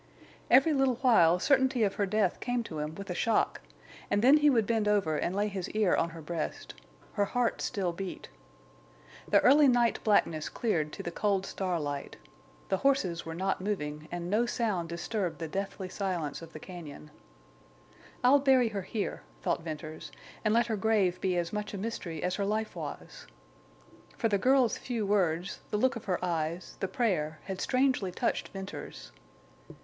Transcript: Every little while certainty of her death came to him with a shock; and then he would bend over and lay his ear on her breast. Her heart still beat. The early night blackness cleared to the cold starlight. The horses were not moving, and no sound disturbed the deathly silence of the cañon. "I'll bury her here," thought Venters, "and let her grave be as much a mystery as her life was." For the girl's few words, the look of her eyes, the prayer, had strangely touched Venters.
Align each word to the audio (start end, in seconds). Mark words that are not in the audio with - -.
Every 0.49 0.73
little 0.73 0.95
while 1.03 1.37
certainty 1.37 1.83
of 1.83 1.93
her 1.93 2.07
death 2.07 2.39
came 2.39 2.63
to 2.63 2.79
him 2.79 2.95
with 2.95 3.11
a 3.11 3.13
shock; 3.13 3.61
and 4.09 4.23
then 4.23 4.37
he 4.37 4.49
would 4.49 4.65
bend 4.65 4.87
over 4.87 5.15
and 5.15 5.35
lay 5.35 5.47
his 5.47 5.69
ear 5.75 5.95
on 5.95 6.09
her 6.09 6.23
breast. 6.23 6.73
Her 7.13 7.25
heart 7.25 7.61
still 7.61 7.93
beat. 7.93 8.27
The 9.27 9.41
early 9.41 9.67
night 9.67 10.03
blackness 10.03 10.49
cleared 10.49 10.91
to 10.93 11.03
the 11.03 11.11
cold 11.11 11.45
starlight. 11.45 12.17
The 12.69 12.77
horses 12.77 13.27
were 13.27 13.35
not 13.35 13.61
moving, 13.61 14.07
and 14.11 14.27
no 14.27 14.47
sound 14.47 14.89
disturbed 14.89 15.37
the 15.37 15.47
deathly 15.47 15.87
silence 15.87 16.41
of 16.41 16.51
the 16.51 16.59
cañon. 16.59 17.09
"I'll 18.23 18.39
bury 18.39 18.69
her 18.69 18.81
here," 18.81 19.21
thought 19.43 19.61
Venters, 19.61 20.11
"and 20.43 20.51
let 20.51 20.65
her 20.65 20.75
grave 20.77 21.21
be 21.21 21.37
as 21.37 21.53
much 21.53 21.75
a 21.75 21.77
mystery 21.77 22.23
as 22.23 22.37
her 22.37 22.45
life 22.47 22.75
was." 22.75 23.27
For 24.17 24.29
the 24.29 24.39
girl's 24.39 24.79
few 24.79 25.05
words, 25.05 25.59
the 25.69 25.77
look 25.77 25.95
of 25.95 26.05
her 26.05 26.17
eyes, 26.25 26.75
the 26.79 26.87
prayer, 26.87 27.37
had 27.43 27.61
strangely 27.61 28.11
touched 28.11 28.47
Venters. 28.47 29.11